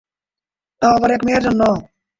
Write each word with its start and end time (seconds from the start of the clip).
তাও 0.81 0.91
আবার 0.97 1.09
এক 1.11 1.21
মেয়ের 1.25 1.43
জন্য? 1.47 1.61